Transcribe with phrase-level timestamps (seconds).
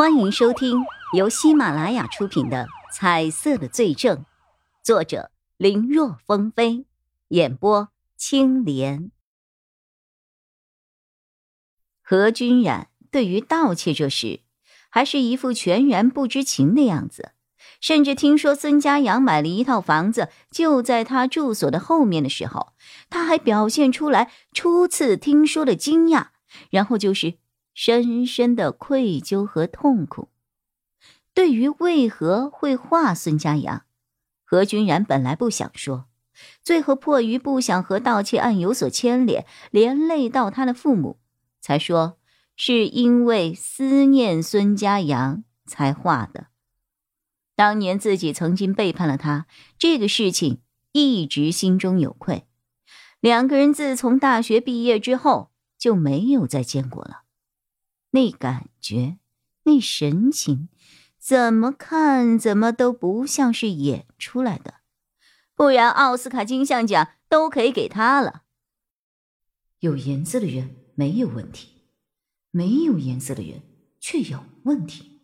[0.00, 4.16] 欢迎收听由喜马拉雅出品的《彩色的罪证》，
[4.82, 6.86] 作者林若风飞，
[7.28, 9.10] 演播青莲。
[12.02, 14.40] 何君染对于盗窃这事，
[14.88, 17.32] 还是一副全然不知情的样子，
[17.78, 22.72] 甚至听说孙家阳买了一套房子就在他住所的后面的时候，
[23.10, 26.28] 他还表现出来初次听说的惊讶，
[26.70, 27.34] 然后就是。
[27.74, 30.28] 深深的愧疚和痛苦。
[31.32, 33.84] 对于为何会画孙家阳，
[34.44, 36.06] 何君然本来不想说，
[36.62, 41.18] 最后迫于不想和盗窃案有所牵连，连累到他的父母，
[41.60, 42.18] 才说
[42.56, 46.48] 是因为思念孙家阳才画的。
[47.54, 49.46] 当年自己曾经背叛了他，
[49.78, 50.60] 这个事情
[50.92, 52.46] 一直心中有愧。
[53.20, 57.22] 两个人自从大学毕业之后就没有再见过了。
[58.10, 59.18] 那感觉，
[59.64, 60.68] 那神情，
[61.18, 64.80] 怎么看怎么都不像是演出来的，
[65.54, 68.42] 不然奥斯卡金像奖都可以给他了。
[69.78, 71.68] 有颜色的人没有问题，
[72.50, 73.62] 没有颜色的人
[74.00, 75.20] 却有问题。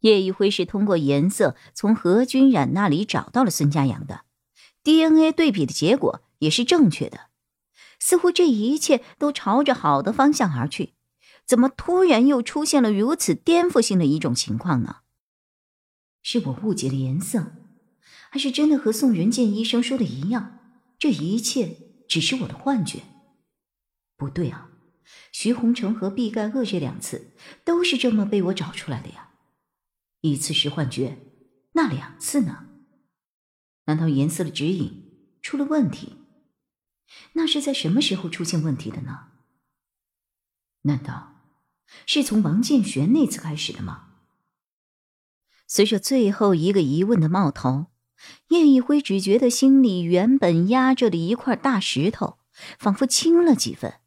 [0.00, 4.24] 叶一辉是通过颜色从何君染那里找到了孙家阳的
[4.84, 7.27] ，DNA 对比的结果也是正确的。
[7.98, 10.94] 似乎这一切都朝着好的方向而去，
[11.46, 14.98] 怎么突然又出现了如此颠覆性的一种情况呢？
[16.22, 17.52] 是我误解了颜色，
[18.30, 20.58] 还是真的和宋仁健医生说的一样？
[20.98, 21.76] 这一切
[22.08, 23.02] 只是我的幻觉？
[24.16, 24.70] 不对啊，
[25.32, 27.32] 徐洪成和毕盖厄这两次
[27.64, 29.30] 都是这么被我找出来的呀。
[30.20, 31.18] 一次是幻觉，
[31.72, 32.66] 那两次呢？
[33.86, 36.17] 难道颜色的指引出了问题？
[37.32, 39.28] 那是在什么时候出现问题的呢？
[40.82, 41.34] 难道
[42.06, 44.06] 是从王建玄那次开始的吗？
[45.66, 47.86] 随着最后一个疑问的冒头，
[48.48, 52.38] 叶一辉只觉得心里原本压着的一块大石头，
[52.78, 54.00] 仿佛轻了几分。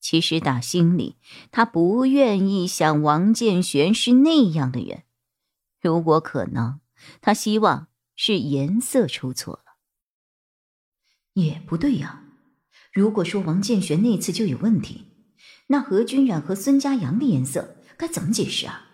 [0.00, 1.16] 其实打心里，
[1.50, 5.02] 他不愿意想王建玄是那样的人。
[5.80, 6.80] 如果可能，
[7.20, 9.69] 他希望是颜色出错了。
[11.34, 12.24] 也不对呀，
[12.92, 15.06] 如果说王建玄那次就有问题，
[15.68, 18.88] 那何君染和孙家阳的颜色该怎么解释啊？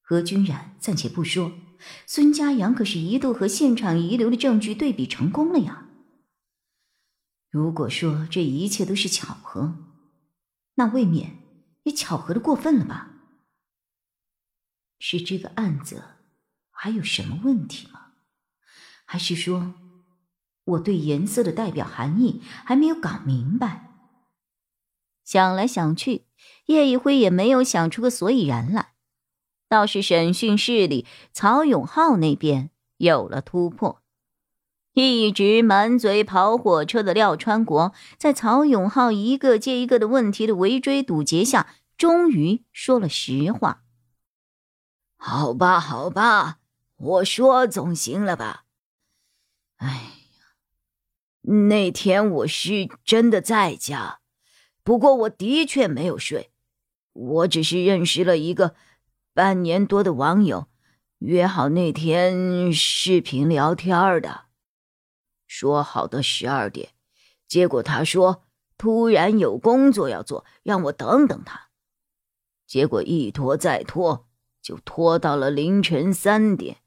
[0.00, 1.52] 何君染暂且不说，
[2.06, 5.88] 孙家阳可是一度和现场遗留的证据对比成功了呀。
[7.50, 9.76] 如果说这一切都是巧合，
[10.74, 11.38] 那未免
[11.82, 13.12] 也巧合的过分了吧？
[14.98, 16.04] 是这个案子
[16.70, 18.12] 还有什么问题吗？
[19.04, 19.74] 还是说？
[20.66, 23.92] 我对颜色的代表含义还没有搞明白。
[25.24, 26.26] 想来想去，
[26.66, 28.94] 叶一辉也没有想出个所以然来。
[29.68, 34.02] 倒是审讯室里，曹永浩那边有了突破。
[34.92, 43.82] 一直满嘴跑火车的廖川国，在曹永浩一个接一个的问题的围追堵截下，终于说了实话
[45.18, 46.58] ：“好吧，好吧，
[46.96, 48.64] 我说总行了吧？
[49.76, 50.12] 哎。”
[51.48, 54.18] 那天我是真的在家，
[54.82, 56.50] 不过我的确没有睡。
[57.12, 58.74] 我只是认识了一个
[59.32, 60.66] 半年多的网友，
[61.18, 64.46] 约好那天视频聊天的，
[65.46, 66.90] 说好的十二点，
[67.46, 68.42] 结果他说
[68.76, 71.68] 突然有工作要做，让我等等他。
[72.66, 74.26] 结果一拖再拖，
[74.60, 76.78] 就拖到了凌晨三点。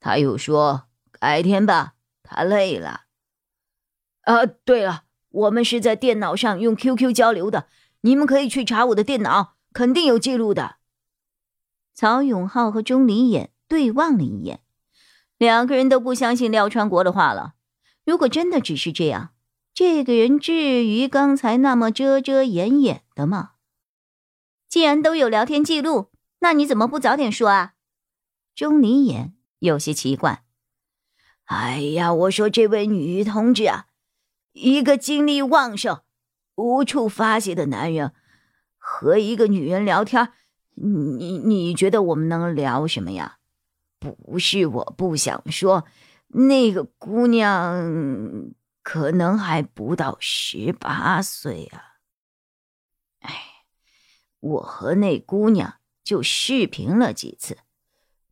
[0.00, 3.02] 他又说改天吧，他累了。
[4.30, 7.66] 啊，对了，我们是在电脑上用 QQ 交流的，
[8.02, 10.76] 你们可以去查我的电脑，肯定有记录的。
[11.94, 14.60] 曹永浩和钟离眼对望了一眼，
[15.36, 17.54] 两个人都不相信廖川国的话了。
[18.04, 19.30] 如果真的只是这样，
[19.74, 23.54] 这个人至于刚才那么遮遮掩掩的吗？
[24.68, 27.72] 既然都有聊天记录，那你怎么不早点说啊？
[28.54, 30.44] 钟离眼有些奇怪。
[31.46, 33.86] 哎呀，我说这位女同志啊。
[34.52, 36.00] 一个精力旺盛、
[36.56, 38.12] 无处发泄的男人
[38.76, 40.32] 和一个女人聊天，
[40.74, 43.38] 你你觉得我们能聊什么呀？
[43.98, 45.84] 不是我不想说，
[46.28, 48.50] 那个姑娘
[48.82, 52.00] 可能还不到十八岁啊。
[53.20, 53.42] 哎，
[54.40, 57.58] 我和那姑娘就视频了几次，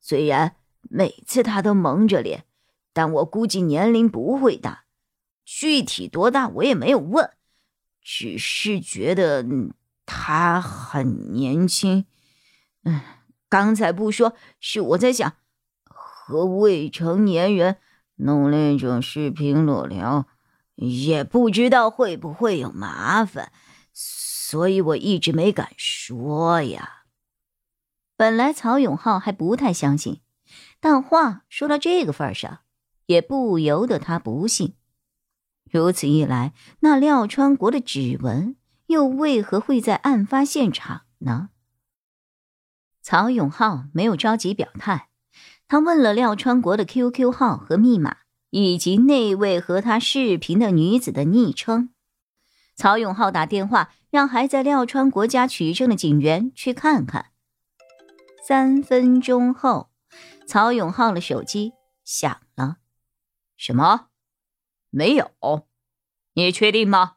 [0.00, 2.44] 虽然每次她都蒙着脸，
[2.92, 4.85] 但我估计年龄不会大。
[5.46, 7.30] 具体多大我也没有问，
[8.02, 9.46] 只是觉得
[10.04, 12.04] 他很年轻。
[12.82, 13.00] 嗯，
[13.48, 15.34] 刚才不说是我在想，
[15.84, 17.76] 和未成年人
[18.16, 20.26] 弄那种视频裸聊，
[20.74, 23.52] 也不知道会不会有麻烦，
[23.92, 27.04] 所以我一直没敢说呀。
[28.16, 30.20] 本来曹永浩还不太相信，
[30.80, 32.60] 但话说到这个份上，
[33.06, 34.74] 也不由得他不信。
[35.76, 38.56] 如此一来，那廖川国的指纹
[38.86, 41.50] 又为何会在案发现场呢？
[43.02, 45.10] 曹永浩没有着急表态，
[45.68, 48.16] 他问了廖川国的 QQ 号和密码，
[48.48, 51.90] 以及那位和他视频的女子的昵称。
[52.74, 57.26] 曹永浩打电话让还在廖川国家取证的警员去看看。
[58.46, 59.90] 三分钟后，
[60.46, 62.78] 曹永浩的手机响了。
[63.56, 64.06] 什么？
[64.96, 65.30] 没有，
[66.32, 67.16] 你确定吗？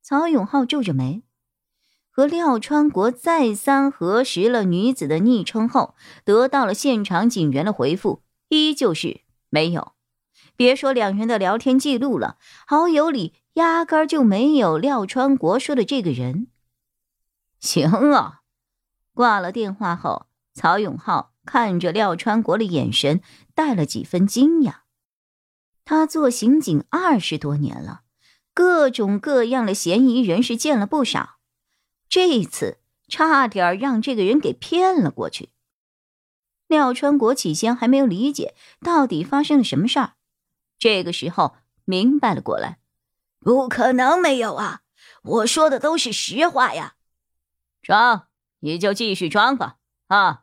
[0.00, 1.24] 曹永浩皱着眉，
[2.08, 9.94] 和廖川国再三核实了女子的昵称后，得到了现场警员的回复，依旧是没有。
[10.54, 16.46] 别说两人的聊天记录了，好友里压根就没有廖川国说的这个人。
[17.58, 18.42] 行啊，
[19.12, 23.20] 挂了电话后，曹永浩看着廖川国的眼神
[23.56, 24.82] 带了几分惊讶。
[25.90, 28.02] 他做刑警二十多年了，
[28.52, 31.38] 各种各样的嫌疑人是见了不少，
[32.10, 32.76] 这次
[33.08, 35.48] 差点让这个人给骗了过去。
[36.66, 40.12] 廖川国起先还没有理解到底发生了什么事儿，
[40.78, 41.56] 这个时候
[41.86, 42.80] 明白了过来，
[43.40, 44.82] 不可能没有啊！
[45.22, 46.96] 我说的都是实话呀。
[47.80, 49.76] 装，你就继续装吧。
[50.08, 50.42] 啊！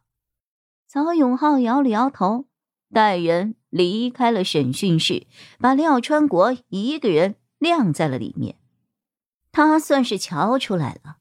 [0.87, 2.45] 曹永浩摇了摇头，
[2.91, 3.55] 带人。
[3.75, 5.27] 离开了审讯室，
[5.59, 8.55] 把廖川国一个人晾在了里面。
[9.51, 11.17] 他算是瞧出来了，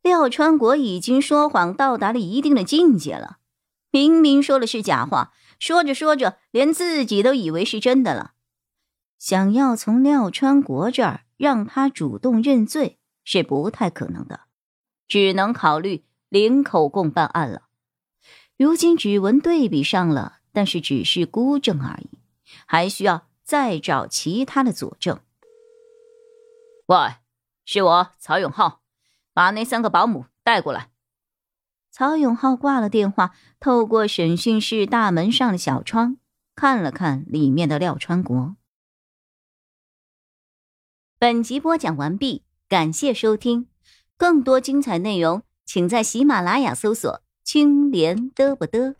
[0.00, 3.38] 廖川国已经说谎到达了一定的境界了。
[3.90, 8.34] 明明说的是假话，说着说着，连自己都以为是真的了。
[9.18, 14.42] 想要从廖川国这儿让他主动认罪是不太可能的，
[15.08, 17.62] 只能考虑零口供办案了。
[18.56, 20.37] 如今指纹对比上了。
[20.58, 22.18] 但是只是孤证而已，
[22.66, 25.20] 还需要再找其他的佐证。
[26.86, 26.96] 喂，
[27.64, 28.80] 是我曹永浩，
[29.32, 30.90] 把那三个保姆带过来。
[31.92, 36.16] 曹永浩挂了电话，透过审讯室大门上的小窗
[36.56, 38.56] 看了看里面的廖川国。
[41.20, 43.68] 本集播讲完毕，感谢收听，
[44.16, 48.96] 更多精彩内容请在喜马拉雅搜索“青莲嘚不嘚”。